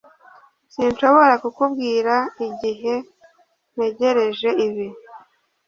sinshobora 0.73 1.33
kukubwira 1.43 2.15
igihe 2.47 2.93
ntegereje 3.73 4.49
ibi 4.65 4.87